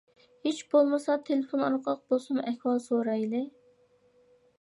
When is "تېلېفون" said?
1.27-1.65